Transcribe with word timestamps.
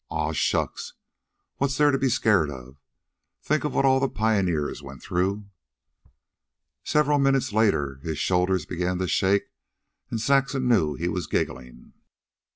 "Aw, 0.09 0.31
shucks! 0.31 0.93
What's 1.57 1.77
there 1.77 1.91
to 1.91 1.97
be 1.99 2.09
scared 2.09 2.49
of? 2.49 2.77
Think 3.43 3.63
of 3.63 3.75
what 3.75 3.85
all 3.85 3.99
the 3.99 4.09
pioneers 4.09 4.81
went 4.81 5.03
through." 5.03 5.45
Several 6.83 7.19
minutes 7.19 7.53
later 7.53 7.99
his 8.01 8.17
shoulders 8.17 8.65
began 8.65 8.97
to 8.97 9.07
shake, 9.07 9.51
and 10.09 10.19
Saxon 10.19 10.67
knew 10.67 10.95
he 10.95 11.07
was 11.07 11.27
giggling. 11.27 11.93